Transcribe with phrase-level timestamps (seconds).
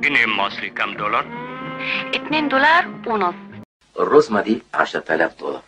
[0.00, 1.26] جنيه مصري كام دولار؟
[2.14, 3.34] اتنين دولار ونص
[4.00, 5.62] الرزمة دي 10000 دولار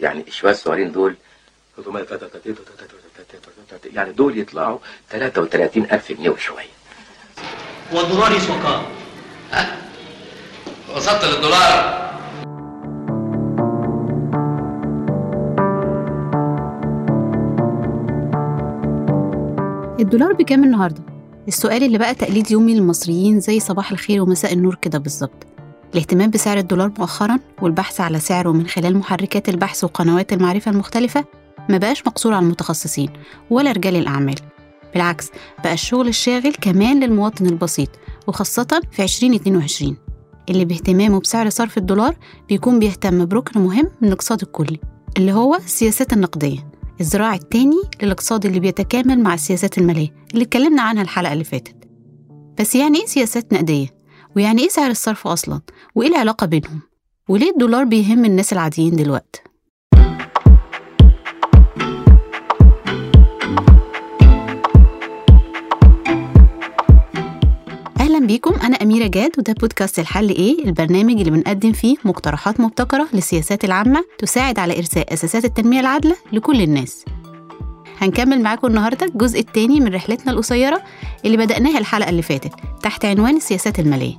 [0.00, 1.16] يعني الشوية الصغيرين دول
[3.94, 4.78] يعني دول يطلعوا
[5.10, 6.64] 33000 جنيه وشوية
[7.92, 8.82] والدولار يسوى كام؟
[10.96, 12.08] وصلت للدولار
[20.00, 21.17] الدولار بكام النهارده؟
[21.48, 25.46] السؤال اللي بقى تقليد يومي للمصريين زي صباح الخير ومساء النور كده بالظبط.
[25.94, 31.24] الاهتمام بسعر الدولار مؤخرا والبحث على سعره من خلال محركات البحث وقنوات المعرفة المختلفة
[31.68, 33.10] ما بقاش مقصور على المتخصصين
[33.50, 34.34] ولا رجال الأعمال.
[34.94, 35.30] بالعكس
[35.64, 37.88] بقى الشغل الشاغل كمان للمواطن البسيط
[38.26, 39.96] وخاصة في 2022
[40.50, 42.16] اللي باهتمامه بسعر صرف الدولار
[42.48, 44.80] بيكون بيهتم بركن مهم من الاقتصاد الكلي
[45.16, 46.77] اللي هو السياسات النقدية.
[47.00, 51.74] الذراع التاني للاقتصاد اللي بيتكامل مع السياسات المالية اللي اتكلمنا عنها الحلقة اللي فاتت
[52.58, 53.86] بس يعني إيه سياسات نقدية؟
[54.36, 55.60] ويعني إيه سعر الصرف أصلا؟
[55.94, 56.80] وإيه العلاقة بينهم؟
[57.28, 59.40] وليه الدولار بيهم الناس العاديين دلوقتي؟
[68.28, 68.54] بيكم.
[68.54, 74.04] أنا أميرة جاد وده بودكاست الحل إيه؟ البرنامج اللي بنقدم فيه مقترحات مبتكرة للسياسات العامة
[74.18, 77.04] تساعد على إرساء أساسات التنمية العادلة لكل الناس.
[78.00, 80.82] هنكمل معاكم النهاردة الجزء الثاني من رحلتنا القصيرة
[81.24, 84.14] اللي بدأناها الحلقة اللي فاتت تحت عنوان السياسات المالية.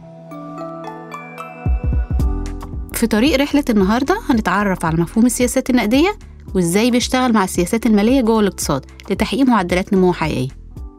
[2.94, 6.16] في طريق رحلة النهاردة هنتعرف على مفهوم السياسات النقدية
[6.56, 10.50] وإزاي بيشتغل مع السياسات المالية جوه الاقتصاد لتحقيق معدلات نمو حقيقية.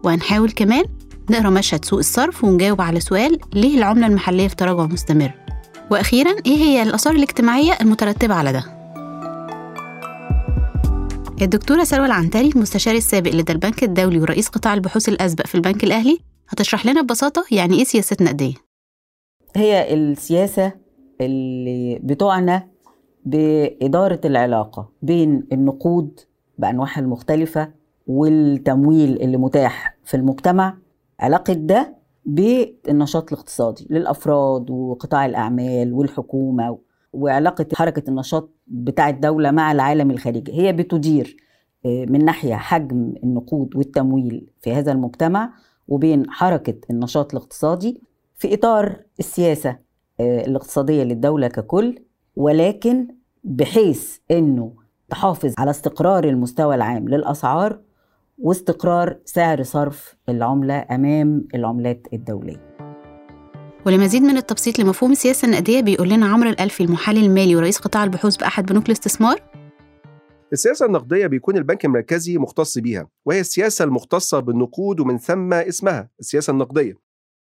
[0.05, 0.85] وهنحاول كمان
[1.31, 5.33] نقرأ مشهد سوق الصرف ونجاوب على سؤال ليه العملة المحلية في تراجع مستمر
[5.91, 8.65] وأخيرا إيه هي الآثار الاجتماعية المترتبة على ده؟
[11.43, 16.19] الدكتورة سلوى العنتري المستشار السابق لدى البنك الدولي ورئيس قطاع البحوث الأسبق في البنك الأهلي
[16.49, 18.55] هتشرح لنا ببساطة يعني إيه سياسات نقدية
[19.57, 20.73] هي السياسة
[21.21, 22.71] اللي بتعنى
[23.25, 26.21] بإدارة العلاقة بين النقود
[26.59, 27.71] بأنواعها المختلفة
[28.07, 30.77] والتمويل اللي متاح في المجتمع
[31.21, 36.79] علاقة ده بالنشاط الاقتصادي للأفراد وقطاع الأعمال والحكومة
[37.13, 41.37] وعلاقة حركة النشاط بتاع الدولة مع العالم الخارجي هي بتدير
[41.85, 45.53] من ناحية حجم النقود والتمويل في هذا المجتمع
[45.89, 48.03] وبين حركة النشاط الاقتصادي
[48.37, 49.79] في إطار السياسة
[50.21, 51.99] الاقتصادية للدولة ككل
[52.37, 53.09] ولكن
[53.45, 54.73] بحيث أنه
[55.09, 57.79] تحافظ على استقرار المستوى العام للأسعار
[58.43, 62.77] واستقرار سعر صرف العملة أمام العملات الدولية.
[63.87, 68.37] ولمزيد من التبسيط لمفهوم السياسة النقدية بيقول لنا عمرو الألفي المحلل المالي ورئيس قطاع البحوث
[68.37, 69.43] بأحد بنوك الاستثمار.
[70.53, 76.51] السياسة النقدية بيكون البنك المركزي مختص بيها وهي السياسة المختصة بالنقود ومن ثم اسمها السياسة
[76.51, 76.95] النقدية.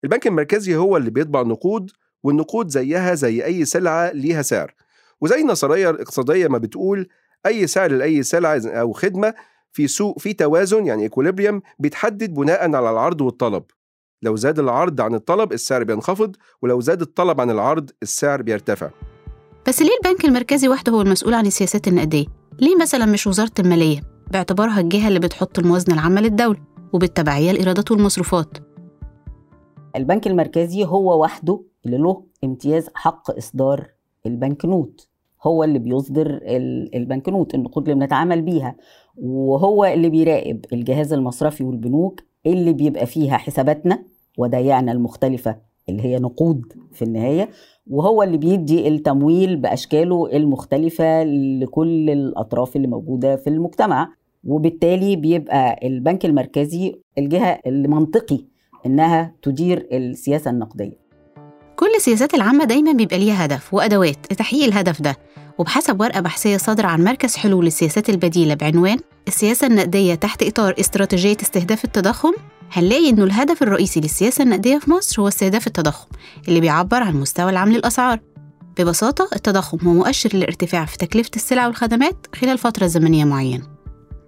[0.03, 1.91] البنك المركزي هو اللي بيطبع نقود
[2.23, 4.73] والنقود زيها زي أي سلعة ليها سعر.
[5.21, 7.07] وزي النظرية الاقتصادية ما بتقول
[7.45, 9.33] أي سعر لأي سلعة أو خدمة
[9.77, 13.63] في سوق في توازن يعني ايكوليبريم بيتحدد بناء على العرض والطلب.
[14.21, 18.89] لو زاد العرض عن الطلب السعر بينخفض ولو زاد الطلب عن العرض السعر بيرتفع.
[19.67, 22.25] بس ليه البنك المركزي وحده هو المسؤول عن السياسات النقدية؟
[22.59, 24.01] ليه مثلا مش وزارة المالية؟
[24.31, 26.59] باعتبارها الجهة اللي بتحط الموازنة العامة للدولة
[26.93, 28.57] وبالتبعية الإيرادات والمصروفات.
[29.95, 33.87] البنك المركزي هو وحده اللي له امتياز حق إصدار
[34.25, 35.07] البنك نوت.
[35.43, 36.39] هو اللي بيصدر
[36.95, 38.75] البنك نوت النقود اللي بنتعامل بيها.
[39.17, 44.03] وهو اللي بيراقب الجهاز المصرفي والبنوك اللي بيبقى فيها حساباتنا
[44.37, 45.55] ودايعنا المختلفة
[45.89, 47.49] اللي هي نقود في النهاية
[47.87, 54.13] وهو اللي بيدي التمويل بأشكاله المختلفة لكل الأطراف اللي موجودة في المجتمع.
[54.43, 58.39] وبالتالي بيبقى البنك المركزي الجهة اللي منطقي
[58.85, 61.06] إنها تدير السياسة النقدية.
[61.77, 65.17] كل السياسات العامة دايما بيبقى ليها هدف وأدوات لتحقيق الهدف ده.
[65.57, 71.37] وبحسب ورقة بحثية صادرة عن مركز حلول السياسات البديلة بعنوان السياسة النقدية تحت إطار استراتيجية
[71.41, 72.33] استهداف التضخم
[72.71, 76.07] هنلاقي إنه الهدف الرئيسي للسياسة النقدية في مصر هو استهداف التضخم
[76.47, 78.19] اللي بيعبر عن المستوى العام للأسعار
[78.77, 83.63] ببساطة التضخم هو مؤشر للارتفاع في تكلفة السلع والخدمات خلال فترة زمنية معينة.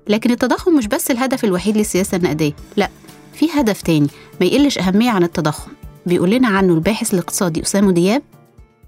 [0.07, 2.89] لكن التضخم مش بس الهدف الوحيد للسياسة النقدية لا
[3.33, 4.07] في هدف تاني
[4.41, 5.71] ما يقلش أهمية عن التضخم.
[6.05, 8.21] بيقول لنا عنه الباحث الاقتصادي أسامة دياب.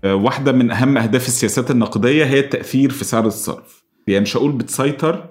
[0.05, 3.83] واحدة من أهم أهداف السياسات النقدية هي التأثير في سعر الصرف.
[4.07, 5.29] يعني مش هقول بتسيطر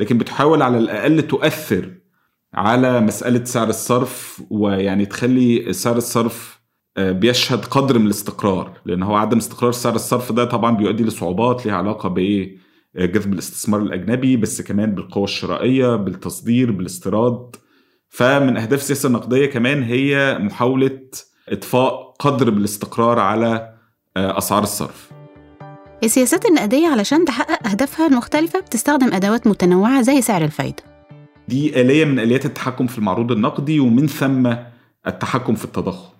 [0.00, 1.94] لكن بتحاول على الأقل تؤثر
[2.54, 6.60] على مسألة سعر الصرف ويعني تخلي سعر الصرف
[6.98, 8.80] بيشهد قدر من الاستقرار.
[8.84, 14.36] لأن هو عدم استقرار سعر الصرف ده طبعا بيؤدي لصعوبات ليها علاقة بجذب الاستثمار الأجنبي
[14.36, 17.56] بس كمان بالقوة الشرائية بالتصدير بالاستيراد.
[18.14, 21.00] فمن أهداف السياسة النقدية كمان هي محاولة
[21.48, 23.74] إطفاء قدر بالاستقرار على
[24.16, 25.10] آه، أسعار الصرف.
[26.04, 30.82] السياسات النقدية علشان تحقق أهدافها المختلفة بتستخدم أدوات متنوعة زي سعر الفايدة.
[31.48, 34.54] دي آلية من آليات التحكم في المعروض النقدي ومن ثم
[35.06, 36.14] التحكم في التضخم.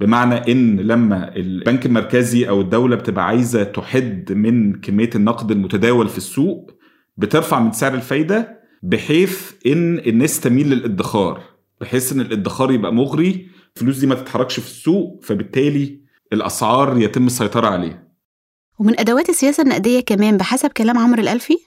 [0.00, 6.18] بمعنى إن لما البنك المركزي أو الدولة بتبقى عايزة تحد من كمية النقد المتداول في
[6.18, 6.70] السوق
[7.16, 11.42] بترفع من سعر الفايدة بحيث إن الناس تميل للادخار
[11.80, 16.00] بحيث إن الادخار يبقى مغري الفلوس دي ما تتحركش في السوق فبالتالي
[16.32, 18.08] الأسعار يتم السيطرة عليها.
[18.78, 21.58] ومن أدوات السياسة النقدية كمان بحسب كلام عمرو الألفي؟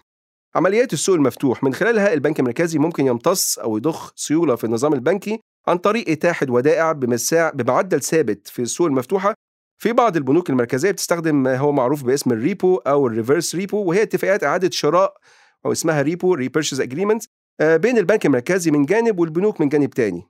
[0.55, 5.39] عمليات السوق المفتوح من خلالها البنك المركزي ممكن يمتص أو يضخ سيولة في النظام البنكي
[5.67, 9.33] عن طريق إتاحة ودائع بمساع بمعدل ثابت في السوق المفتوحة.
[9.77, 13.77] في بعض البنوك المركزية بتستخدم ما هو معروف باسم ال repo أو ال reverse repo
[13.83, 15.17] وهي اتفاقات إعادة شراء
[15.65, 17.23] أو اسمها repo repurchase agreement
[17.61, 20.23] بين البنك المركزي من جانب والبنوك من جانب تاني.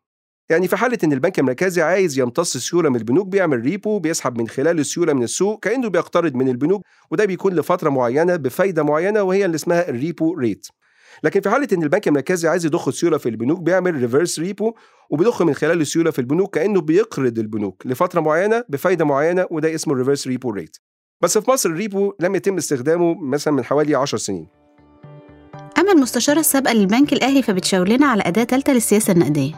[0.50, 4.48] يعني في حالة إن البنك المركزي عايز يمتص سيولة من البنوك بيعمل repo بيسحب من
[4.48, 6.82] خلال السيولة من السوق كأنه بيقترض من البنوك
[7.12, 10.68] وده بيكون لفترة معينة بفايدة معينة وهي اللي اسمها ال repo rate
[11.24, 14.74] لكن في حالة إن البنك المركزي عايز يضخ السيولة في البنوك بيعمل reverse repo
[15.10, 19.94] وبيضخ من خلال السيولة في البنوك كأنه بيقرض البنوك لفترة معينة بفايدة معينة وده اسمه
[19.94, 20.78] ال reverse repo rate
[21.22, 24.62] بس في مصر ال repo لم يتم استخدامه مثلا من حوالي 10 سنين.
[25.84, 29.54] أما المستشارة السابقة للبنك الأهلي فبتشاور لنا على أداة ثالثة للسياسة النقدية.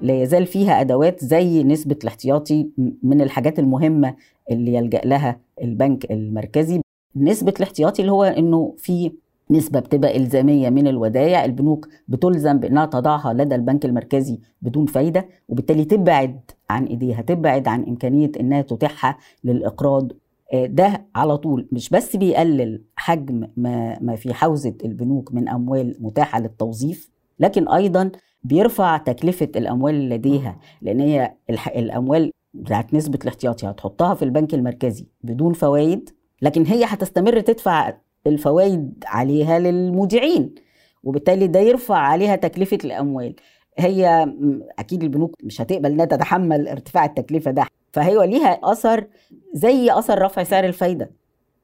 [0.00, 2.68] لا يزال فيها أدوات زي نسبة الاحتياطي
[3.02, 4.14] من الحاجات المهمة
[4.50, 6.80] اللي يلجأ لها البنك المركزي.
[7.16, 9.12] نسبة الاحتياطي اللي هو إنه في
[9.50, 15.84] نسبة بتبقى إلزامية من الودائع البنوك بتلزم بإنها تضعها لدى البنك المركزي بدون فايدة وبالتالي
[15.84, 16.40] تبعد
[16.70, 20.12] عن إيديها تبعد عن إمكانية إنها تتيحها للإقراض
[20.54, 26.40] ده على طول مش بس بيقلل حجم ما ما في حوزة البنوك من أموال متاحة
[26.40, 28.10] للتوظيف لكن أيضا
[28.44, 31.34] بيرفع تكلفة الأموال اللي لديها لأن هي
[31.76, 36.10] الأموال بتاعت نسبة الاحتياطي هتحطها في البنك المركزي بدون فوائد
[36.42, 37.94] لكن هي هتستمر تدفع
[38.26, 40.54] الفوائد عليها للمودعين
[41.02, 43.34] وبالتالي ده يرفع عليها تكلفة الأموال.
[43.78, 44.32] هي
[44.78, 47.66] أكيد البنوك مش هتقبل إنها تتحمل ارتفاع التكلفة ده.
[47.94, 49.06] فهي ليها أثر
[49.52, 51.10] زي أثر رفع سعر الفايدة.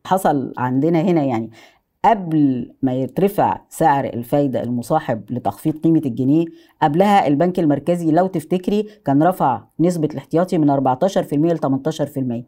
[0.07, 1.51] حصل عندنا هنا يعني
[2.05, 6.45] قبل ما يترفع سعر الفايدة المصاحب لتخفيض قيمة الجنيه
[6.83, 12.45] قبلها البنك المركزي لو تفتكري كان رفع نسبة الاحتياطي من 14% ل 18%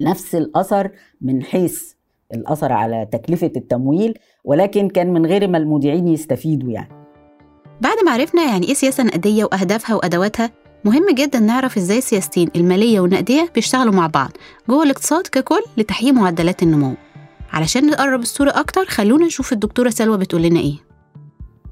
[0.00, 0.90] نفس الأثر
[1.20, 1.92] من حيث
[2.34, 6.92] الأثر على تكلفة التمويل ولكن كان من غير ما المودعين يستفيدوا يعني.
[7.80, 10.50] بعد ما عرفنا يعني إيه سياسة نقدية وأهدافها وأدواتها
[10.84, 14.30] مهم جدا نعرف إزاي السياستين المالية والنقدية بيشتغلوا مع بعض
[14.68, 16.94] جوه الاقتصاد ككل لتحقيق معدلات النمو.
[17.52, 20.74] علشان نقرب الصورة أكتر خلونا نشوف الدكتورة سلوى بتقول لنا إيه.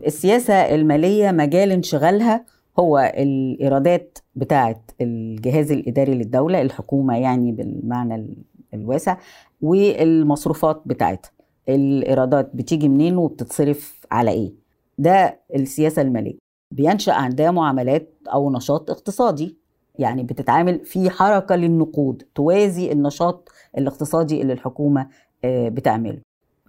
[0.06, 2.44] السياسة المالية مجال انشغالها
[2.78, 8.36] هو الإيرادات بتاعة الجهاز الإداري للدولة الحكومة يعني بالمعنى ال-
[8.74, 9.16] الواسع
[9.60, 11.30] والمصروفات بتاعتها.
[11.68, 14.52] الإيرادات بتيجي منين وبتتصرف على إيه.
[14.98, 16.45] ده السياسة المالية.
[16.76, 19.56] بينشأ عندها معاملات أو نشاط اقتصادي.
[19.99, 25.08] يعني بتتعامل في حركة للنقود توازي النشاط الاقتصادي اللي الحكومة
[25.44, 26.19] آه، بتعمله.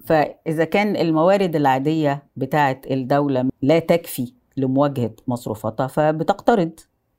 [0.05, 6.71] فإذا كان الموارد العادية بتاعة الدولة لا تكفي لمواجهة مصروفاتها فبتقترض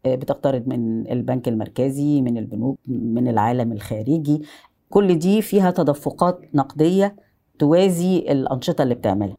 [0.06, 4.42] آه، بتقترض من البنك المركزي من البنوك من العالم الخارجي.
[4.90, 7.16] كل دي فيها تدفقات نقدية
[7.58, 9.36] توازي الأنشطة اللي بتعملها.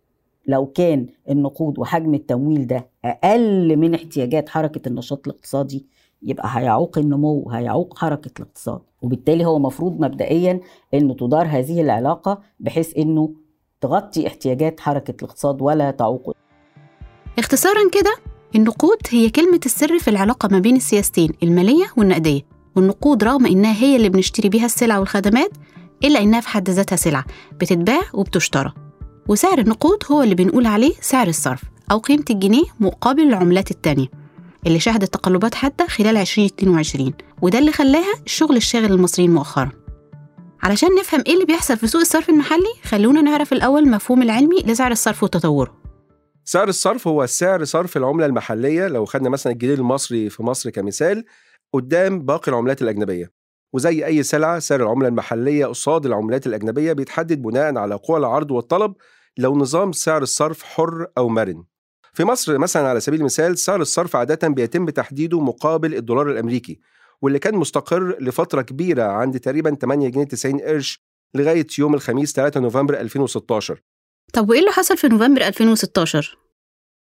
[0.50, 5.86] لو كان النقود وحجم التمويل ده أقل من احتياجات حركة النشاط الاقتصادي
[6.24, 8.82] يبقى هيعوق النمو هيعوق حركة الاقتصاد.
[9.02, 10.60] وبالتالي هو مفروض مبدئيا
[10.94, 13.34] إنه تدار هذه العلاقة بحيث إنه
[13.82, 16.34] تغطي احتياجات حركة الاقتصاد ولا تعوقه
[17.40, 18.16] اختصارا كده
[18.56, 22.42] النقود هي كلمة السر في العلاقة ما بين السياستين المالية والنقدية.
[22.76, 25.52] والنقود رغم إنها هي اللي بنشتري بيها السلع والخدمات
[26.04, 27.26] إلا إنها في حد ذاتها سلعة
[27.62, 28.74] بتتباع وبتشترى.
[29.30, 34.08] وسعر النقود هو اللي بنقول عليه سعر الصرف أو قيمة الجنيه مقابل العملات التانية
[34.68, 39.72] اللي شهدت تقلبات حادة خلال 2022 وده اللي خلاها الشغل الشاغل المصريين مؤخرا.
[40.64, 44.92] علشان نفهم إيه اللي بيحصل في سوق الصرف المحلي خلونا نعرف الأول المفهوم العلمي لسعر
[44.92, 45.82] الصرف وتطوره.
[46.46, 51.26] سعر الصرف هو سعر صرف العملة المحلية لو خدنا مثلا الجنيه المصري في مصر كمثال
[51.74, 53.32] قدام باقي العملات الأجنبية.
[53.74, 58.94] وزي أي سلعة سعر العملة المحلية قصاد العملات الأجنبية بيتحدد بناء على قوى العرض والطلب
[59.40, 61.64] لو نظام سعر الصرف حر أو مرن.
[62.14, 66.80] في مصر مثلا على سبيل المثال سعر الصرف عادة بيتم تحديده مقابل الدولار الأمريكي
[67.22, 71.04] واللي كان مستقر لفترة كبيرة عند تقريبا 8 جنيه 90 قرش
[71.34, 73.82] لغاية يوم الخميس 3 نوفمبر 2016
[74.34, 76.28] طب وإيه اللي حصل في نوفمبر 2016؟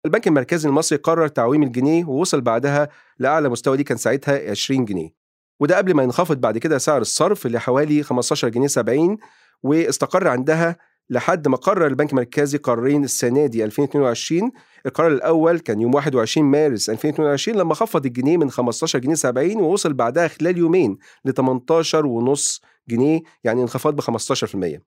[0.07, 5.15] البنك المركزي المصري قرر تعويم الجنيه ووصل بعدها لأعلى مستوى دي كان ساعتها 20 جنيه.
[5.61, 9.19] وده قبل ما ينخفض بعد كده سعر الصرف لحوالي 15 جنيه 70
[9.63, 10.77] واستقر عندها
[11.11, 14.51] لحد ما قرر البنك المركزي قرارين السنة دي 2022
[14.87, 19.93] القرار الأول كان يوم 21 مارس 2022 لما خفض الجنيه من 15 جنيه 70 ووصل
[19.93, 24.81] بعدها خلال يومين ل 18 ونص جنيه يعني انخفاض ب 15%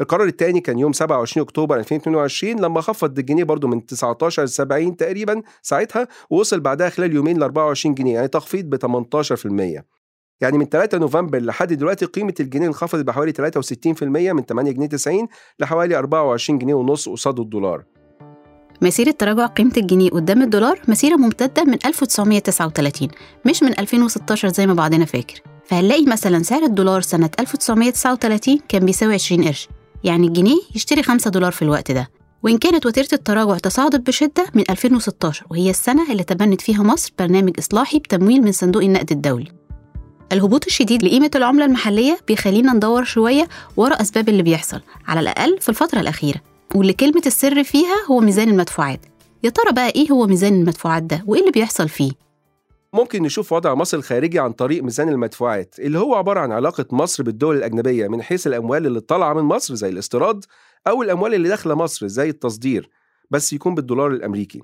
[0.00, 4.96] القرار الثاني كان يوم 27 أكتوبر 2022 لما خفض الجنيه برضو من 19 ل 70
[4.96, 8.76] تقريبا ساعتها ووصل بعدها خلال يومين ل 24 جنيه يعني تخفيض ب
[9.80, 9.97] 18%
[10.40, 15.28] يعني من 3 نوفمبر لحد دلوقتي قيمة الجنيه انخفضت بحوالي 63% من 8 جنيه 90
[15.58, 17.84] لحوالي 24 جنيه ونص قصاد الدولار.
[18.82, 23.08] مسيرة تراجع قيمة الجنيه قدام الدولار مسيرة ممتدة من 1939
[23.46, 25.42] مش من 2016 زي ما بعضنا فاكر.
[25.64, 29.68] فهنلاقي مثلا سعر الدولار سنة 1939 كان بيساوي 20 قرش
[30.04, 32.10] يعني الجنيه يشتري 5 دولار في الوقت ده.
[32.42, 37.52] وإن كانت وتيرة التراجع تصاعدت بشدة من 2016 وهي السنة اللي تبنت فيها مصر برنامج
[37.58, 39.48] إصلاحي بتمويل من صندوق النقد الدولي.
[40.32, 45.68] الهبوط الشديد لقيمة العملة المحلية بيخلينا ندور شوية ورا أسباب اللي بيحصل على الأقل في
[45.68, 46.40] الفترة الأخيرة.
[46.74, 49.00] واللي كلمة السر فيها هو ميزان المدفوعات.
[49.42, 52.10] يا ترى بقى إيه هو ميزان المدفوعات ده؟ وإيه اللي بيحصل فيه؟
[52.92, 57.22] ممكن نشوف وضع مصر الخارجي عن طريق ميزان المدفوعات اللي هو عبارة عن علاقة مصر
[57.22, 60.44] بالدول الأجنبية من حيث الأموال اللي طالعة من مصر زي الاستيراد
[60.86, 62.90] أو الأموال اللي داخلة مصر زي التصدير
[63.30, 64.62] بس يكون بالدولار الأمريكي.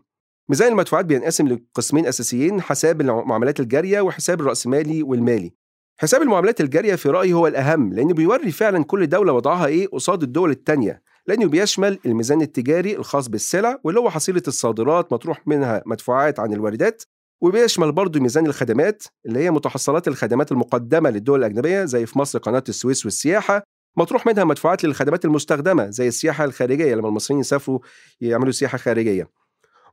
[0.49, 5.53] ميزان المدفوعات بينقسم لقسمين أساسيين حساب المعاملات الجارية وحساب الرأسمالي والمالي.
[6.01, 10.23] حساب المعاملات الجارية في رأيي هو الأهم لأنه بيوري فعلا كل دولة وضعها إيه قصاد
[10.23, 11.03] الدول التانية.
[11.27, 17.03] لأنه بيشمل الميزان التجاري الخاص بالسلع واللي هو حصيلة الصادرات مطروح منها مدفوعات عن الواردات
[17.41, 22.65] وبيشمل برضه ميزان الخدمات اللي هي متحصلات الخدمات المقدمة للدول الأجنبية زي في مصر قناة
[22.69, 23.63] السويس والسياحة.
[23.97, 27.79] مطروح منها مدفوعات للخدمات المستخدمة زي السياحة الخارجية لما المصريين يسافروا
[28.21, 29.44] يعملوا سياحة خارجية.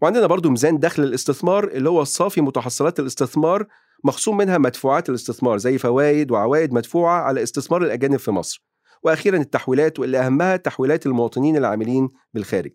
[0.02, 3.66] وعندنا برضه ميزان دخل الاستثمار اللي هو صافي متحصلات الاستثمار
[4.04, 8.66] مخصوم منها مدفوعات الاستثمار زي فوائد وعوائد مدفوعة على استثمار الأجانب في مصر.
[9.04, 12.72] وأخيرا التحويلات واللي أهمها تحويلات المواطنين العاملين بالخارج.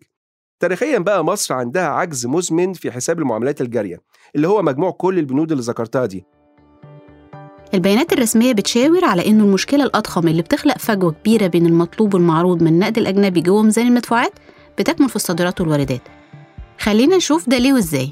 [0.59, 4.01] تاريخيا بقى مصر عندها عجز مزمن في حساب المعاملات الجارية
[4.35, 6.25] اللي هو مجموع كل البنود اللي ذكرتها دي.
[7.73, 12.67] البيانات الرسمية بتشاور على إنه المشكلة الأضخم اللي بتخلق فجوة كبيرة بين المطلوب والمعروض من
[12.67, 14.31] النقد الأجنبي جوه ميزان المدفوعات
[14.77, 16.16] بتكمن في الصادرات والواردات.
[16.79, 18.09] خلينا نشوف ده ليه وإزاي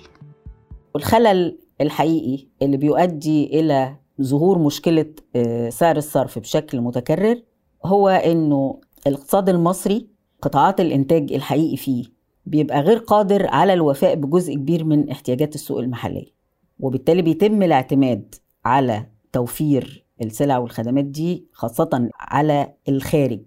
[0.95, 5.05] الخلل الحقيقي اللي بيؤدي إلى ظهور مشكلة
[5.35, 7.41] آه، سعر الصرف بشكل متكرر
[7.85, 10.07] هو إنه الاقتصاد المصري
[10.41, 12.03] قطاعات الإنتاج الحقيقي فيه
[12.45, 16.35] بيبقى غير قادر على الوفاء بجزء كبير من احتياجات السوق المحلية
[16.79, 23.41] وبالتالي بيتم الاعتماد على توفير السلع والخدمات دي خاصة على الخارج.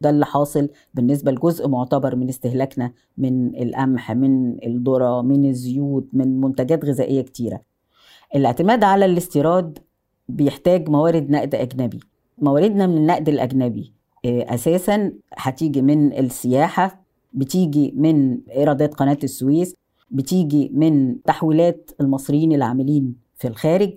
[0.00, 6.40] ده اللي حاصل بالنسبة لجزء معتبر من استهلاكنا من القمح من الذرة من الزيوت من
[6.40, 7.60] منتجات غذائية كتيرة.
[8.34, 9.78] الاعتماد على الاستيراد
[10.28, 12.00] بيحتاج موارد نقد أجنبي.
[12.38, 13.92] مواردنا من النقد الأجنبي
[14.24, 19.74] آه، أساسا هتيجي من السياحة بتيجي من إيرادات قناة السويس
[20.10, 23.92] بتيجي من تحويلات المصريين العاملين في الخارج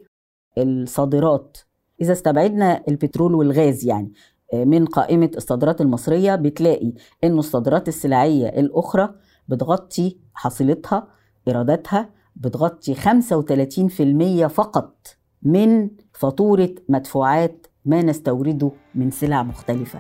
[0.57, 1.57] الصادرات.
[2.01, 4.12] إذا استبعدنا البترول والغاز يعني
[4.53, 6.93] من قائمة الصادرات المصرية بتلاقي
[7.24, 9.10] إنه الصادرات السلعية الأخرى
[9.48, 11.07] بتغطي حصيلتها
[11.48, 15.07] إيراداتها بتغطي 35% فقط
[15.43, 20.00] من فاتورة مدفوعات ما نستورده من سلع مختلفة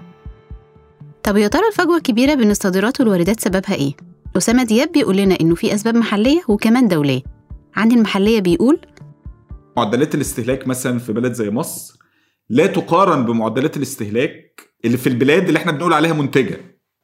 [1.23, 3.93] طب يا ترى الفجوة الكبيرة بين الصادرات والواردات سببها إيه؟
[4.37, 7.21] أسامة دياب بيقول لنا إنه في أسباب محلية وكمان دولية
[7.75, 8.79] عندي المحلية بيقول
[9.77, 12.02] معدلات الاستهلاك مثلا في بلد زي مصر
[12.53, 16.57] لا تقارن بمعدلات الاستهلاك اللي في البلاد اللي إحنا بنقول عليها منتجة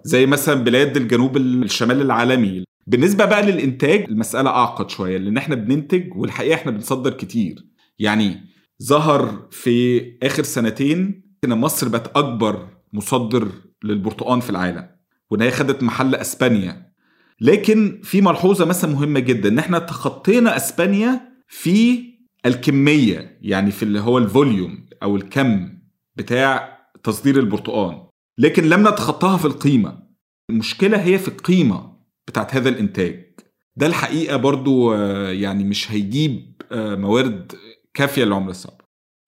[0.04, 2.64] زي مثلا بلاد الجنوب الشمال العالمي.
[2.88, 7.56] بالنسبة بقى للإنتاج المسألة أعقد شوية لأن إحنا بننتج والحقيقة إحنا بنصدر كتير.
[8.00, 8.42] يعني
[8.84, 13.48] ظهر في آخر سنتين إن مصر بقت أكبر مصدر
[13.84, 14.90] للبرتقال في العالم
[15.32, 16.92] وإن هي خدت محل أسبانيا.
[17.42, 22.09] لكن في ملحوظة مثلا مهمة جدا إن إحنا تخطينا أسبانيا في
[22.46, 25.70] الكمية يعني في اللي هو الفوليوم أو الكم
[26.16, 28.08] بتاع تصدير البرتقال.
[28.38, 30.00] لكن لم نتخطاها في القيمة.
[30.50, 31.94] المشكلة هي في القيمة
[32.28, 33.30] بتاعت هذا الإنتاج.
[33.76, 37.52] ده الحقيقة برضو آه، يعني مش هيجيب آه، موارد
[37.94, 38.78] كافية للعملة الصعبه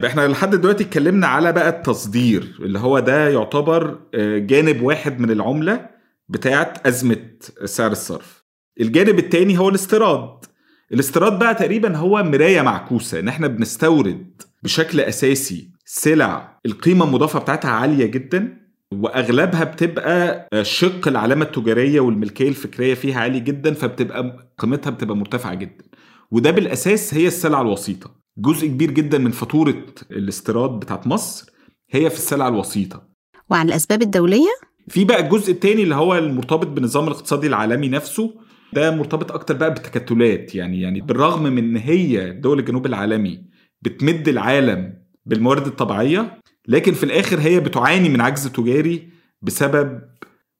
[0.05, 5.31] إحنا لحد دلوقتي اتكلمنا على بقى التصدير اللي هو ده يعتبر آه، جانب واحد من
[5.31, 5.89] العملة
[6.29, 7.29] بتاعت أزمة
[7.65, 8.45] سعر الصرف.
[8.81, 10.45] الجانب التاني هو الاستيراد.
[10.93, 17.71] الاستيراد بقى تقريبا هو مراية معكوسة إن إحنا بنستورد بشكل أساسي سلع القيمة المضافة بتاعتها
[17.71, 18.57] عالية جدا
[18.93, 25.83] وأغلبها بتبقى شق العلامة التجارية والملكية الفكرية فيها عالي جدا فبتبقى قيمتها بتبقى مرتفعة جدا.
[26.31, 28.11] وده بالأساس هي السلع الوسيطة.
[28.37, 31.51] جزء كبير جدا من فاتورة الاستيراد بتاعت مصر
[31.91, 33.03] هي في السلع الوسيطة.
[33.49, 34.49] وعن الأسباب الدولية؟
[34.87, 38.33] في بقى الجزء الثاني اللي هو المرتبط بالنظام الاقتصادي العالمي نفسه
[38.73, 40.55] ده مرتبط أكتر بقى بالتكتلات.
[40.55, 43.43] يعني يعني بالرغم من إن هي دول الجنوب العالمي
[43.81, 44.93] بتمد العالم
[45.25, 49.09] بالموارد الطبيعية لكن في الآخر هي بتعاني من عجز تجاري
[49.41, 50.01] بسبب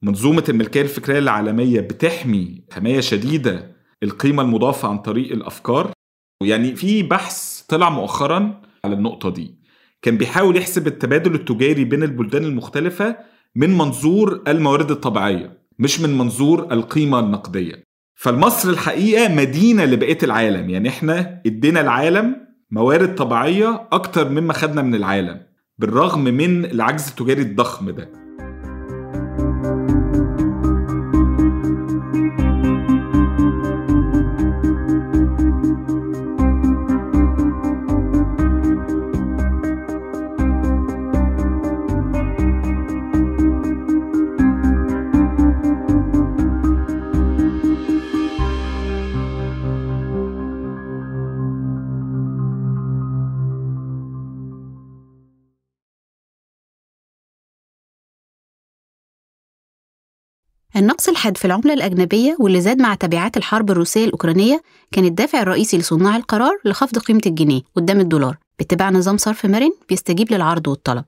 [0.02, 5.92] منظومة الملكية الفكرية العالمية بتحمي حماية شديدة القيمة المضافة عن طريق الأفكار.
[6.44, 9.56] يعني في بحث طلع مؤخرا على النقطة دي
[10.02, 13.18] كان بيحاول يحسب التبادل التجاري بين البلدان المختلفة
[13.56, 17.84] من منظور الموارد الطبيعية مش من منظور القيمة النقدية.
[18.22, 20.70] فالمصر الحقيقة مدينة لبقية العالم.
[20.70, 22.36] يعني إحنا ادينا العالم
[22.72, 25.42] موارد طبيعية أكتر مما خدنا من العالم
[25.78, 28.21] بالرغم من العجز التجاري الضخم ده.
[60.76, 64.62] النقص الحاد في العملة الأجنبية واللي زاد مع تبعات الحرب الروسية الأوكرانية
[64.92, 70.34] كان الدافع الرئيسي لصناع القرار لخفض قيمة الجنيه قدام الدولار باتباع نظام صرف مرن بيستجيب
[70.34, 71.04] للعرض والطلب.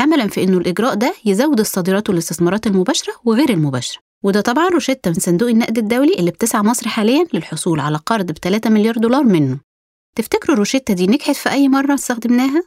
[0.00, 4.00] أملا في إنه الإجراء ده يزود الصادرات والاستثمارات المباشرة وغير المباشرة.
[4.22, 8.38] وده طبعا روشتة من صندوق النقد الدولي اللي بتسعى مصر حاليا للحصول على قرض ب
[8.38, 9.58] 3 مليار دولار منه.
[10.16, 12.62] تفتكروا الروشتة دي نجحت في أي مرة استخدمناها؟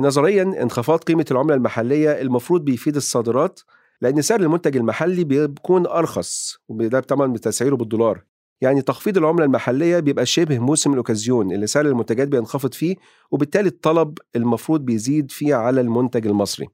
[0.00, 3.60] نظريا انخفاض قيمة العملة المحلية المفروض بيفيد الصادرات
[4.02, 8.24] لأن سعر المنتج المحلي بيكون أرخص وده طبعا بتسعيره بالدولار.
[8.60, 12.96] يعني تخفيض العملة المحلية بيبقى شبه موسم الأوكازيون اللي سعر المنتجات بينخفض فيه
[13.30, 16.68] وبالتالي الطلب المفروض بيزيد فيه على المنتج المصري.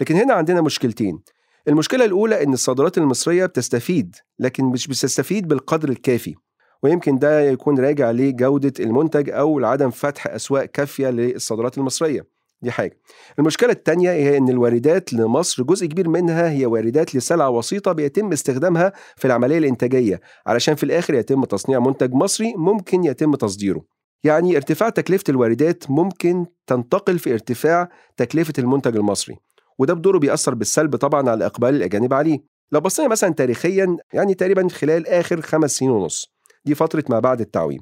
[0.00, 1.20] لكن هنا عندنا مشكلتين.
[1.68, 6.34] المشكلة الأولى إن الصادرات المصرية بتستفيد لكن مش بتستفيد بالقدر الكافي
[6.82, 12.33] ويمكن ده يكون راجع لجودة المنتج أو لعدم فتح أسواق كافية للصادرات المصرية.
[12.64, 12.98] دي حاجة.
[13.38, 18.92] المشكلة التانية هي أن الواردات لمصر جزء كبير منها هي واردات لسلع وسيطة بيتم استخدامها
[19.16, 23.84] في العملية الإنتاجية علشان في الآخر يتم تصنيع منتج مصري ممكن يتم تصديره.
[24.24, 29.36] يعني ارتفاع تكلفة الواردات ممكن تنتقل في ارتفاع تكلفة المنتج المصري
[29.78, 32.38] وده بدوره بيأثر بالسلب طبعا على إقبال الأجانب عليه.
[32.72, 36.26] لو بصينا مثلا تاريخيا يعني تقريبا خلال آخر خمس سنين ونص
[36.64, 37.80] دي فترة ما بعد التعويم.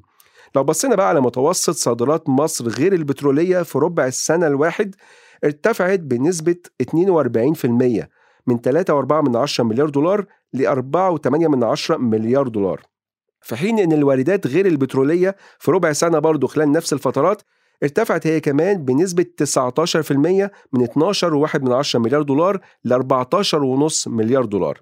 [0.57, 4.95] لو بصينا بقى على متوسط صادرات مصر غير البترولية في ربع السنة الواحد
[5.45, 8.07] ارتفعت بنسبة 42%
[8.47, 12.81] من 3.4 مليار دولار ل 4.8 مليار دولار.
[13.41, 17.43] في حين إن الواردات غير البترولية في ربع سنة برضه خلال نفس الفترات
[17.83, 24.81] ارتفعت هي كمان بنسبة 19% من 12.1 مليار دولار ل 14.5 مليار دولار.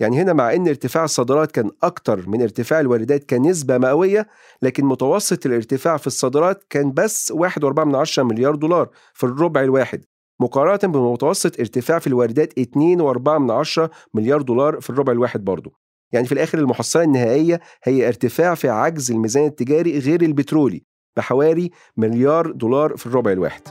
[0.00, 4.26] يعني هنا مع إن ارتفاع الصادرات كان أكتر من ارتفاع الواردات كنسبة مئوية
[4.62, 10.04] لكن متوسط الارتفاع في الصادرات كان بس 1.4 مليار دولار في الربع الواحد
[10.40, 15.72] مقارنة بمتوسط ارتفاع في الواردات 2.4 مليار دولار في الربع الواحد برضه
[16.12, 20.82] يعني في الآخر المحصلة النهائية هي ارتفاع في عجز الميزان التجاري غير البترولي
[21.16, 23.62] بحوالي مليار دولار في الربع الواحد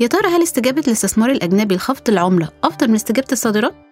[0.00, 3.83] يا ترى هل استجابة الاستثمار الأجنبي لخفض العملة أفضل من استجابة الصادرات؟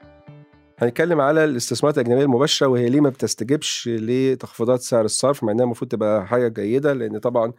[0.83, 5.91] هنتكلم على الاستثمارات الأجنبية المباشرة وهي ليه ما بتستجبش لتخفيضات سعر الصرف مع إنها المفروض
[5.91, 7.53] تبقى حاجة جيدة لأن طبعا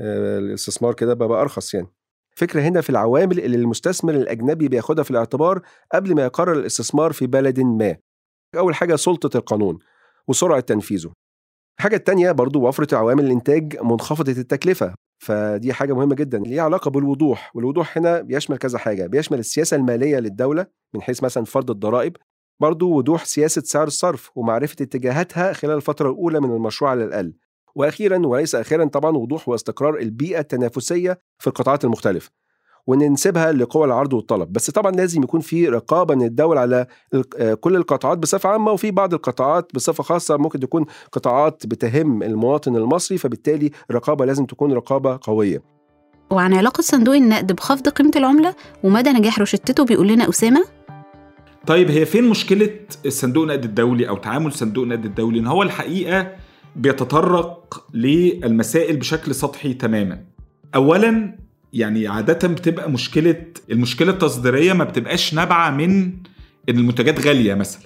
[0.00, 1.86] الاستثمار كده بقى أرخص يعني.
[2.36, 5.62] فكرة هنا في العوامل اللي المستثمر الأجنبي بياخدها في الاعتبار
[5.94, 7.96] قبل ما يقرر الاستثمار في بلد ما.
[8.56, 9.78] أول حاجة سلطة القانون
[10.28, 11.12] وسرعة تنفيذه.
[11.78, 16.38] الحاجة التانية برضو وفرة عوامل الإنتاج منخفضة التكلفة فدي حاجة مهمة جدا.
[16.38, 21.44] ليها علاقة بالوضوح والوضوح هنا بيشمل كذا حاجة بيشمل السياسة المالية للدولة من حيث مثلا
[21.44, 22.16] فرض الضرائب
[22.60, 27.34] برضو وضوح سياسة سعر الصرف ومعرفة اتجاهاتها خلال الفترة الأولى من المشروع على الأقل.
[27.74, 32.30] وأخيرا وليس أخيرا طبعا وضوح واستقرار البيئة التنافسية في القطاعات المختلفة
[32.86, 34.52] وننسبها لقوى العرض والطلب.
[34.52, 36.86] بس طبعا لازم يكون في رقابة من الدولة على
[37.60, 43.18] كل القطاعات بصفة عامة وفي بعض القطاعات بصفة خاصة ممكن تكون قطاعات بتهم المواطن المصري
[43.18, 45.62] فبالتالي الرقابة لازم تكون رقابة قوية.
[46.30, 50.64] وعن علاقة صندوق النقد بخفض قيمة العملة ومدى نجاح روشتته بيقول لنا أسامة؟
[51.66, 52.70] طيب هي فين مشكلة
[53.08, 56.32] صندوق النقد الدولي أو تعامل صندوق النقد الدولي؟ إن هو الحقيقة
[56.76, 60.24] بيتطرق للمسائل بشكل سطحي تماما.
[60.74, 61.38] أولا
[61.72, 66.12] يعني عادة بتبقى مشكلة المشكلة التصديرية ما بتبقاش نابعة من
[66.68, 67.82] إن المنتجات غالية مثلا.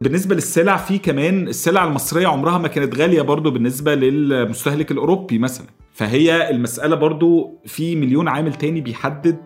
[0.00, 5.66] بالنسبة للسلع في كمان السلع المصرية عمرها ما كانت غالية برضو بالنسبة للمستهلك الأوروبي مثلا.
[5.92, 9.36] فهي المسألة برضو في مليون عامل تاني بيحدد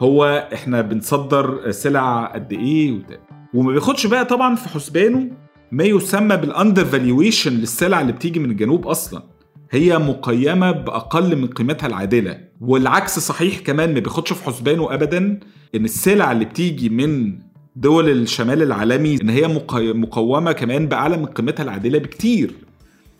[0.00, 3.20] هو إحنا بنصدر سلع قد إيه وده.
[3.58, 5.30] وما بياخدش بقى طبعا في حسبانه
[5.72, 9.22] ما يسمى بال undervaluation للسلع اللي بتيجي من الجنوب أصلا.
[9.70, 12.38] هي مقيمة بأقل من قيمتها العادلة.
[12.60, 15.40] والعكس صحيح كمان ما بياخدش في حسبانه أبدا
[15.74, 17.38] إن السلع اللي بتيجي من
[17.76, 19.48] دول الشمال العالمي إن هي
[19.94, 22.54] مقومة كمان بأعلى من قيمتها العادلة بكتير.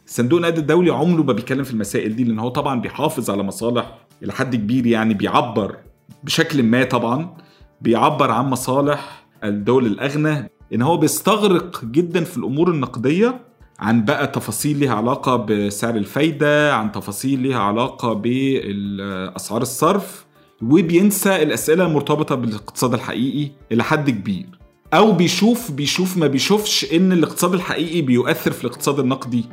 [0.07, 3.99] صندوق النقد الدولي عمره ما بيتكلم في المسائل دي لأن هو طبعا بيحافظ على مصالح
[4.23, 5.77] إلى حد كبير يعني بيعبر
[6.25, 7.37] بشكل ما طبعا
[7.81, 13.41] بيعبر عن مصالح الدول الأغنى إن هو بيستغرق جدا في الأمور النقدية
[13.79, 20.25] عن بقى تفاصيل ليها علاقة بسعر الفايدة عن تفاصيل ليها علاقة بأسعار الصرف
[20.63, 24.47] وبينسى الأسئلة المرتبطة بالاقتصاد الحقيقي إلى حد كبير.
[24.95, 29.45] أو بيشوف بيشوف ما بيشوفش إن الاقتصاد الحقيقي بيؤثر في الاقتصاد النقدي.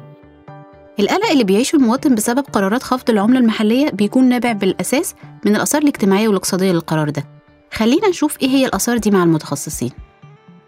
[0.99, 6.27] القلق اللي بيعيشه المواطن بسبب قرارات خفض العملة المحلية بيكون نابع بالأساس من الآثار الاجتماعية
[6.27, 7.23] والاقتصادية للقرار ده.
[7.71, 9.91] خلينا نشوف إيه هي الآثار دي مع المتخصصين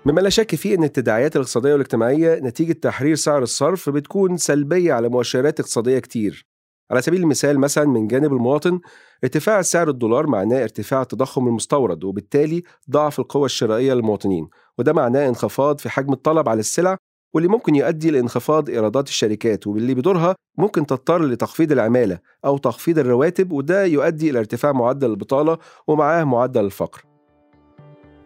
[0.06, 5.10] مما لا شك فيه إن التداعيات الاقتصادية والاجتماعية نتيجة تحرير سعر الصرف بتكون سلبية على
[5.10, 6.48] مؤشرات اقتصادية كتير.
[6.92, 8.80] على سبيل المثال مثلا من جانب المواطن
[9.24, 15.80] ارتفاع سعر الدولار معناه ارتفاع التضخم المستورد وبالتالي ضعف القوة الشرائية للمواطنين وده معناه انخفاض
[15.80, 16.98] في حجم الطلب على السلع
[17.34, 23.52] واللي ممكن يؤدي لانخفاض إيرادات الشركات واللي بدورها ممكن تضطر لتخفيض العمالة أو تخفيض الرواتب
[23.52, 27.04] وده يؤدي إلى ارتفاع معدل البطالة ومعاه معدل الفقر.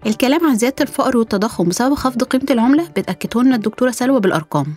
[0.05, 4.75] الكلام عن زيادة الفقر والتضخم بسبب خفض قيمة العملة بتأكده لنا الدكتورة سلوى بالأرقام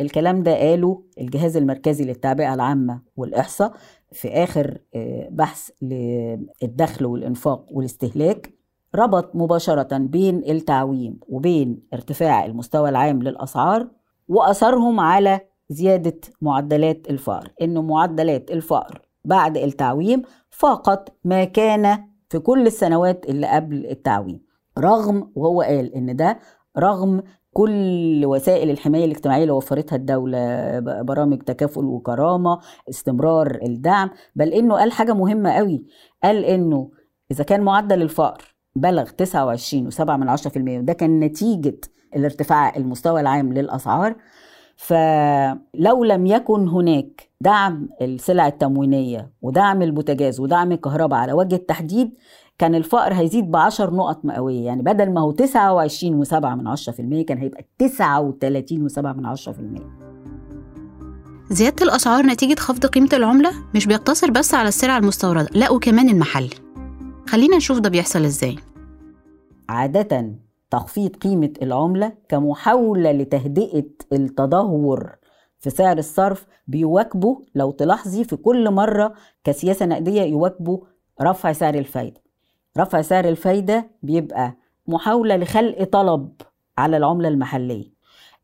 [0.00, 3.76] الكلام ده قاله الجهاز المركزي للتعبئة العامة والإحصاء
[4.12, 8.55] في آخر آه، بحث للدخل والإنفاق والاستهلاك
[8.96, 13.88] ربط مباشرة بين التعويم وبين ارتفاع المستوى العام للأسعار
[14.28, 22.66] وأثرهم على زيادة معدلات الفقر إن معدلات الفقر بعد التعويم فاقت ما كان في كل
[22.66, 24.46] السنوات اللي قبل التعويم.
[24.78, 26.38] رغم وهو قال إن ده
[26.78, 32.58] رغم كل وسائل الحماية الاجتماعية اللي وفرتها الدولة برامج تكافل وكرامة
[32.90, 35.86] استمرار الدعم بل إنه قال حاجة مهمة قوي
[36.24, 36.90] قال إنه
[37.30, 41.80] إذا كان معدل الفقر بلغ 29.7 من 10% وده كان نتيجة
[42.16, 44.16] الارتفاع المستوى العام للأسعار.
[44.76, 52.14] فلو لم يكن هناك دعم السلع التموينية ودعم البوتاجاز ودعم الكهرباء على وجه التحديد
[52.58, 54.66] كان الفقر هيزيد بعشر نقط مئوية.
[54.66, 59.26] يعني بدل ما هو 29 وسبعة من عشرة في المية كان هيبقى 39 وسبعة من
[59.26, 60.06] عشرة في المية.
[61.50, 66.65] زيادة الأسعار نتيجة خفض قيمة العملة مش بيقتصر بس على السلع المستوردة لا وكمان المحل.
[67.28, 68.56] خلينا نشوف ده بيحصل إزاي.
[69.68, 70.34] عادة
[70.70, 75.16] تخفيض قيمة العملة كمحاولة لتهدئة التدهور
[75.58, 80.78] في سعر الصرف بيواكبوا لو تلاحظي في كل مرة كسياسة نقدية يواكبوا
[81.22, 82.20] رفع سعر الفايدة.
[82.78, 86.32] رفع سعر الفايدة بيبقى محاولة لخلق طلب
[86.78, 87.96] على العملة المحلية.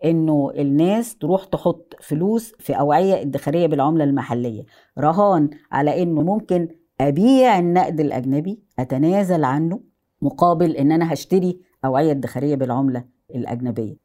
[0.05, 4.63] إنه الناس تروح تحط فلوس في أوعية ادخارية بالعملة المحلية.
[4.99, 6.69] رهان على إنه ممكن
[7.09, 9.81] ابيع النقد الأجنبي أتنازل عنه
[10.23, 13.97] مقابل إن أنا هشتري أوعية ادخارية بالعملة الأجنبية.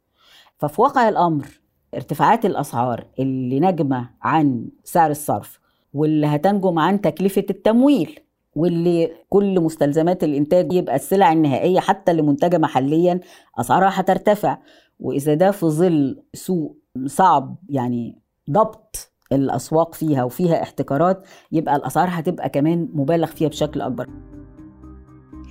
[0.58, 1.48] ففي واقع الأمر
[1.96, 5.60] ارتفاعات الأسعار اللي ناجمه عن سعر الصرف
[5.94, 8.20] واللي هتنجم عن تكلفة التمويل
[8.56, 13.20] واللي كل مستلزمات الإنتاج يبقى السلع النهائية حتى اللي منتجه محليا
[13.60, 14.58] أسعارها هترتفع.
[15.00, 18.20] وإذا ده في ظل سوق صعب يعني
[18.52, 24.08] ضبط الأسواق فيها وفيها احتكارات يبقى الأسعار هتبقى كمان مبالغ فيها بشكل أكبر.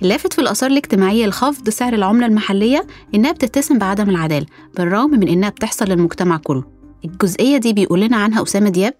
[0.01, 4.45] اللافت في الآثار الاجتماعية لخفض سعر العملة المحلية إنها بتتسم بعدم العدالة
[4.77, 6.63] بالرغم من إنها بتحصل للمجتمع كله.
[7.05, 8.93] الجزئية دي بيقول لنا عنها أسامة دياب؟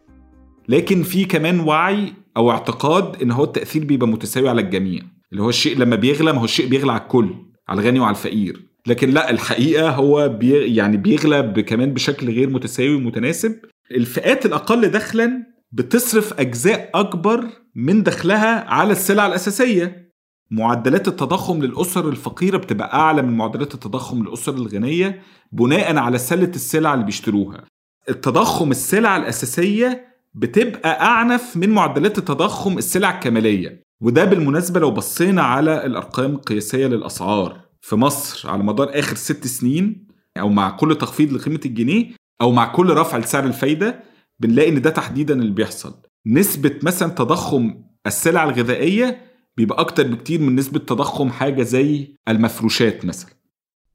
[0.69, 5.01] لكن في كمان وعي أو اعتقاد إن هو التأثير بيبقى متساوي على الجميع.
[5.31, 7.35] اللي هو الشيء لما بيغلى ما هو الشيء بيغلى على الكل
[7.69, 8.67] على الغني وعلى الفقير.
[8.87, 13.55] لكن لا الحقيقة هو بي يعني بيغلى كمان بشكل غير متساوي ومتناسب.
[13.91, 20.07] الفئات الأقل دخلا بتصرف أجزاء أكبر من دخلها على السلع الأساسية.
[20.51, 25.21] معدلات التضخم للأسر الفقيرة بتبقى أعلى من معدلات التضخم للأسر الغنية
[25.51, 27.63] بناء على سلة السلع اللي بيشتروها.
[28.09, 35.85] التضخم السلع الأساسية بتبقى أعنف من معدلات التضخم السلع الكمالية وده بالمناسبة لو بصينا على
[35.85, 37.61] الأرقام القياسية للأسعار.
[37.81, 42.09] في مصر على مدار آخر ست سنين أو مع كل تخفيض لقيمة الجنيه
[42.41, 43.99] أو مع كل رفع لسعر الفايدة
[44.39, 45.95] بنلاقي إن ده تحديدا اللي بيحصل.
[46.27, 49.21] نسبة مثلا تضخم السلع الغذائية
[49.57, 53.29] بيبقى أكتر بكتير من نسبة تضخم حاجة زي المفروشات مثلا.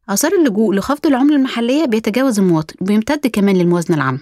[0.09, 4.21] آثار اللجوء لخفض العملة المحلية بيتجاوز المواطن وبيمتد كمان للموازنة العامة.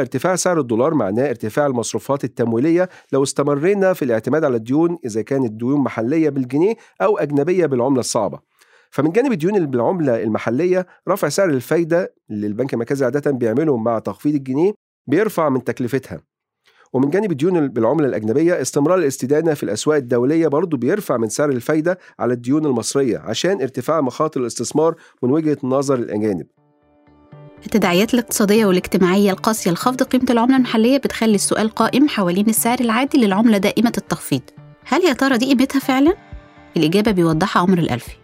[0.00, 5.52] ارتفاع سعر الدولار معناه ارتفاع المصروفات التمويلية لو استمرينا في الاعتماد على الديون إذا كانت
[5.52, 8.38] ديون محلية بالجنيه أو أجنبية بالعملة الصعبة.
[8.94, 13.98] فمن جانب الديون اللي بالعملة المحلية رفع سعر الفايدة اللي البنك المركزي عادة بيعمله مع
[13.98, 14.72] تخفيض الجنيه
[15.06, 16.20] بيرفع من تكلفتها.
[16.92, 21.98] ومن جانب الديون بالعملة الأجنبية استمرار الاستدانة في الأسواق الدولية برضو بيرفع من سعر الفايدة
[22.18, 26.46] على الديون المصرية عشان ارتفاع مخاطر الاستثمار من وجهة نظر الأجانب.
[27.66, 33.58] التداعيات الاقتصادية والاجتماعية القاسية لخفض قيمة العملة المحلية بتخلي السؤال قائم حوالين السعر العادي للعملة
[33.58, 34.42] دائمة التخفيض.
[34.84, 36.14] هل يا ترى دي قيمتها فعلا؟
[36.76, 38.23] الإجابة بيوضحها عمر الألفي.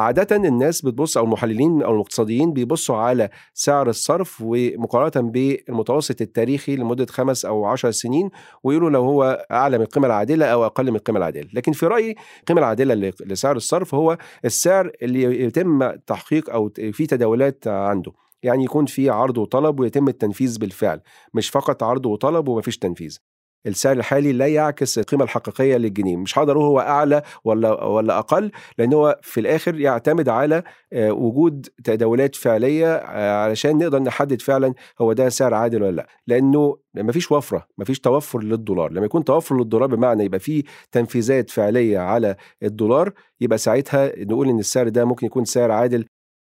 [0.00, 7.06] عادة الناس بتبص أو المحللين أو المقتصديين بيبصوا على سعر الصرف ومقارنة بالمتوسط التاريخي لمدة
[7.06, 8.30] خمس أو عشر سنين
[8.64, 11.48] ويقولوا لو هو أعلى من القيمة العادلة أو أقل من القيمة العادلة.
[11.54, 17.66] لكن في رأيي القيمة العادلة لسعر الصرف هو السعر اللي يتم تحقيق أو في تداولات
[17.66, 18.12] عنده.
[18.42, 21.00] يعني يكون في عرض وطلب ويتم التنفيذ بالفعل
[21.34, 23.18] مش فقط عرض وطلب ومفيش تنفيذ.
[23.66, 26.16] السعر الحالي لا يعكس القيمة الحقيقية للجنيه.
[26.16, 30.62] مش هقدر هو أعلى ولا ولا أقل لأن هو في الآخر يعتمد على
[30.94, 36.06] وجود تداولات فعلية علشان نقدر نحدد فعلا هو ده سعر عادل ولا لأ.
[36.26, 38.92] لأنه مفيش وفرة مفيش توفر للدولار.
[38.92, 44.58] لما يكون توفر للدولار بمعنى يبقى في تنفيذات فعلية على الدولار يبقى ساعتها نقول إن
[44.58, 46.04] السعر ده ممكن يكون سعر عادل.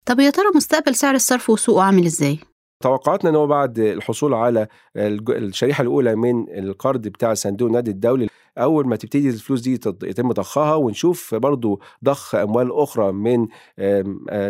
[0.06, 2.40] طب يا ترى مستقبل سعر الصرف وسوقه عامل إزاي؟
[2.82, 4.68] توقعاتنا إن هو بعد الحصول على
[5.30, 10.76] الشريحة الأولى من القرض بتاع صندوق النقد الدولي أول ما تبتدي الفلوس دي يتم ضخها
[10.76, 13.48] ونشوف برضو ضخ أموال أخرى من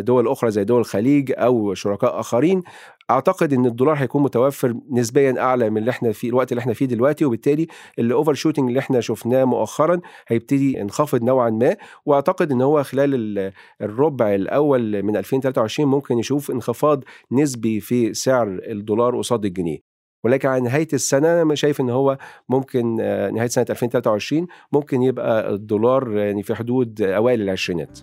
[0.04, 2.64] دول أخرى زي دول الخليج أو شركاء آخرين.
[3.12, 6.86] أعتقد إن الدولار هيكون متوفر نسبيا أعلى من اللي إحنا فيه الوقت اللي إحنا فيه
[6.86, 7.68] دلوقتي وبالتالي
[8.00, 11.76] الأوفر شوتنج اللي إحنا شفناه مؤخرا هيبتدي ينخفض نوعا ما.
[12.06, 19.18] وأعتقد إن هو خلال الربع الأول من 2023 ممكن نشوف انخفاض نسبي في سعر الدولار
[19.18, 19.78] قصاد الجنيه.
[20.24, 22.18] ولكن على نهاية السنة أنا شايف إن هو
[22.50, 22.96] ممكن
[23.34, 28.00] نهاية سنة 2023 ممكن يبقى الدولار يعني في حدود أوائل العشرينات.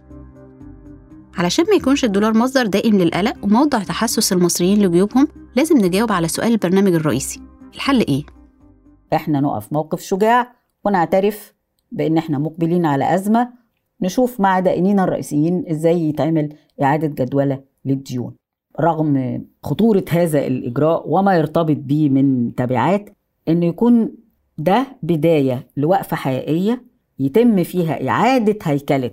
[1.39, 6.53] علشان ما يكونش الدولار مصدر دائم للقلق وموضع تحسس المصريين لجيوبهم لازم نجاوب على سؤال
[6.53, 7.41] البرنامج الرئيسي
[7.75, 8.23] الحل إيه؟
[9.13, 10.53] إحنا نقف موقف شجاع
[10.85, 11.55] ونعترف
[11.93, 13.51] بإن إحنا مقبلين على أزمة
[14.01, 18.35] نشوف مع دائنين الرئيسيين إزاي يتعمل إعادة جدولة للديون
[18.81, 23.11] رغم خطورة هذا الإجراء وما يرتبط به من تبعات
[23.49, 24.15] إنه يكون
[24.59, 26.85] ده بداية لوقفة حقيقية
[27.19, 29.11] يتم فيها إعادة هيكلة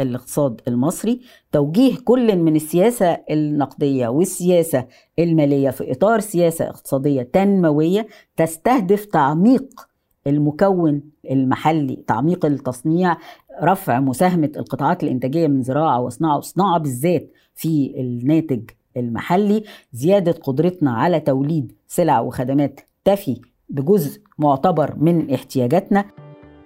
[0.00, 1.20] الاقتصاد المصري
[1.52, 4.86] توجيه كل من السياسة النقدية والسياسة
[5.18, 8.06] المالية في إطار سياسة اقتصادية تنموية
[8.36, 9.88] تستهدف تعميق
[10.26, 13.16] المكون المحلي تعميق التصنيع
[13.62, 21.20] رفع مساهمة القطاعات الإنتاجية من زراعة وصناعة وصناعة بالذات في الناتج المحلي زيادة قدرتنا على
[21.20, 26.04] توليد سلع وخدمات تفي بجزء معتبر من احتياجاتنا.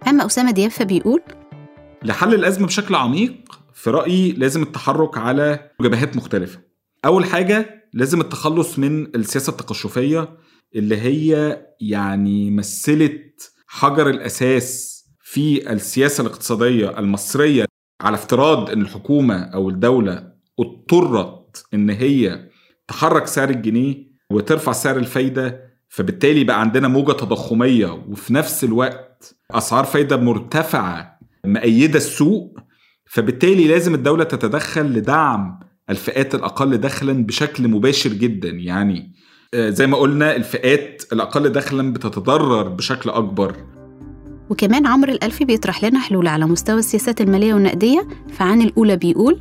[0.09, 1.23] أما أسامة دياب فبيقول
[2.05, 3.33] لحل الأزمة بشكل عميق
[3.75, 6.61] في رأيي لازم التحرك على جبهات مختلفة.
[7.05, 10.29] أول حاجة لازم التخلص من السياسة التقشفية
[10.77, 17.65] اللي هي يعني مثلت حجر الأساس في السياسة الاقتصادية المصرية
[18.01, 22.49] على افتراض أن الحكومة أو الدولة اضطرت أن هي
[22.88, 29.85] تحرك سعر الجنيه وترفع سعر الفايدة فبالتالي بقى عندنا موجة تضخمية وفي نفس الوقت أسعار
[29.85, 31.12] فايدة مرتفعة
[31.46, 32.59] مأيدة السوق
[33.05, 38.48] فبالتالي لازم الدولة تتدخل لدعم الفئات الأقل دخلا بشكل مباشر جدا.
[38.48, 39.12] يعني
[39.57, 43.57] زي ما قلنا الفئات الأقل دخلا بتتضرر بشكل أكبر.
[44.50, 49.40] وكمان عمرو الألفي بيطرح لنا حلول على مستوى السياسات المالية والنقدية فعن الأولى بيقول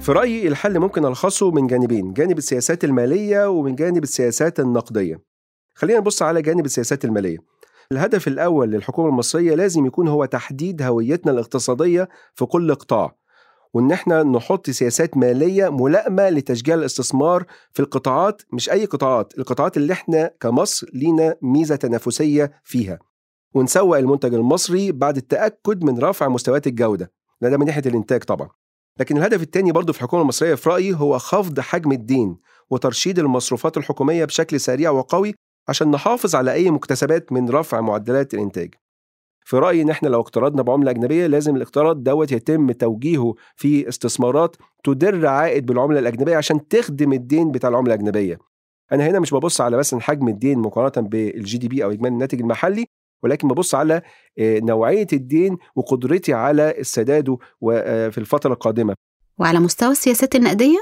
[0.00, 5.20] في رأيي الحل ممكن ألخصه من جانبين جانب السياسات المالية ومن جانب السياسات النقدية.
[5.74, 7.38] خلينا نبص على جانب السياسات المالية.
[7.92, 13.14] الهدف الأول للحكومة المصرية لازم يكون هو تحديد هويتنا الاقتصادية في كل قطاع
[13.74, 19.92] وإن إحنا نحط سياسات مالية ملائمة لتشجيع الاستثمار في القطاعات مش أي قطاعات القطاعات اللي
[19.92, 22.98] إحنا كمصر لينا ميزة تنافسية فيها.
[23.54, 27.12] ونسوق المنتج المصري بعد التأكد من رفع مستويات الجودة.
[27.40, 28.48] ده, ده من ناحية الإنتاج طبعا.
[29.00, 32.36] لكن الهدف الثاني برضه في الحكومة المصرية في رأيي هو خفض حجم الدين
[32.70, 35.34] وترشيد المصروفات الحكومية بشكل سريع وقوي
[35.68, 38.74] عشان نحافظ على أي مكتسبات من رفع معدلات الإنتاج.
[39.46, 44.56] في رأيي إن إحنا لو اقترضنا بعملة أجنبية لازم الاقتراض دوت يتم توجيهه في استثمارات
[44.84, 48.38] تدر عائد بالعملة الأجنبية عشان تخدم الدين بتاع العملة الأجنبية.
[48.92, 52.86] أنا هنا مش ببص على بس حجم الدين مقارنة بال GDP أو إجمالي الناتج المحلي
[53.22, 54.02] ولكن ببص على
[54.40, 57.38] نوعية الدين وقدرتي على سداده
[58.10, 58.94] في الفترة القادمة.
[59.38, 60.78] وعلى مستوى السياسات النقدية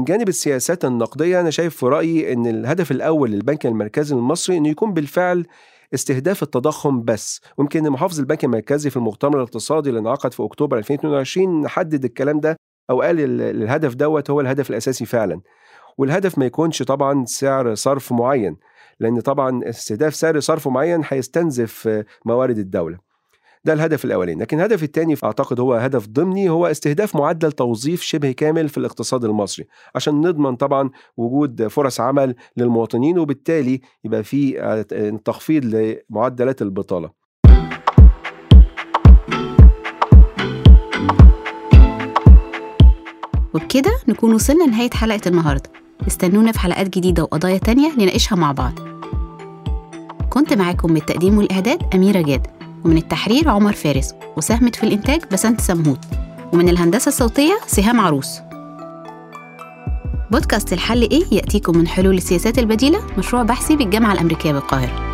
[0.00, 4.68] من جانب السياسات النقدية أنا شايف في رأيي أن الهدف الأول للبنك المركزي المصري أنه
[4.68, 5.46] يكون بالفعل
[5.94, 7.40] استهداف التضخم بس.
[7.58, 12.56] ويمكن محافظ البنك المركزي في المؤتمر الاقتصادي اللي انعقد في أكتوبر 2022 حدد الكلام ده
[12.90, 15.40] أو قال ال- الهدف دوت هو الهدف الأساسي فعلا.
[15.98, 18.56] والهدف ما يكونش طبعا سعر صرف معين
[19.00, 22.98] لأن طبعا استهداف سعر صرف معين هيستنزف موارد الدولة.
[23.64, 24.40] ده الهدف الأولاني.
[24.40, 29.24] لكن الهدف الثاني أعتقد هو هدف ضمني هو استهداف معدل توظيف شبه كامل في الاقتصاد
[29.24, 29.66] المصري.
[29.94, 37.24] عشان نضمن طبعا وجود فرص عمل للمواطنين وبالتالي يبقى في آه، تخفيض لمعدلات البطالة.
[43.54, 45.70] وبكده نكون وصلنا لنهاية حلقة النهاردة.
[46.06, 48.72] استنونا في حلقات جديدة وقضايا تانية نناقشها مع بعض.
[50.30, 52.46] كنت معاكم من التقديم والإعداد أميرة جاد.
[52.84, 56.00] ومن التحرير عمر فارس وساهمت في الإنتاج بسنت سمهوت
[56.52, 58.40] ومن الهندسة الصوتية سهام عروس.
[60.30, 65.13] بودكاست الحل إيه يأتيكم من حلول السياسات البديلة مشروع بحثي بالجامعة الأمريكية بالقاهرة.